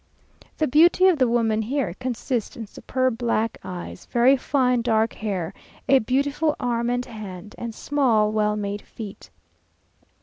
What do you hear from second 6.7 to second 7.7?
and hand,